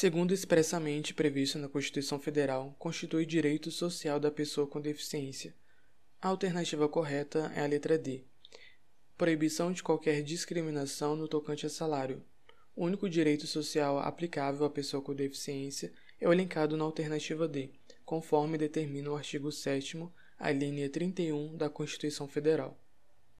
segundo 0.00 0.32
expressamente 0.32 1.12
previsto 1.12 1.58
na 1.58 1.68
Constituição 1.68 2.18
Federal, 2.18 2.74
constitui 2.78 3.26
direito 3.26 3.70
social 3.70 4.18
da 4.18 4.30
pessoa 4.30 4.66
com 4.66 4.80
deficiência. 4.80 5.54
A 6.22 6.28
alternativa 6.28 6.88
correta 6.88 7.52
é 7.54 7.60
a 7.62 7.66
letra 7.66 7.98
D. 7.98 8.24
Proibição 9.18 9.70
de 9.70 9.82
qualquer 9.82 10.22
discriminação 10.22 11.16
no 11.16 11.28
tocante 11.28 11.66
a 11.66 11.68
salário. 11.68 12.24
O 12.74 12.86
único 12.86 13.10
direito 13.10 13.46
social 13.46 13.98
aplicável 13.98 14.64
à 14.64 14.70
pessoa 14.70 15.02
com 15.02 15.14
deficiência 15.14 15.92
é 16.18 16.26
o 16.26 16.32
elencado 16.32 16.78
na 16.78 16.84
alternativa 16.84 17.46
D, 17.46 17.68
conforme 18.02 18.56
determina 18.56 19.10
o 19.10 19.16
artigo 19.16 19.52
7 19.52 19.98
a 20.38 20.50
linha 20.50 20.88
31 20.88 21.58
da 21.58 21.68
Constituição 21.68 22.26
Federal. 22.26 22.80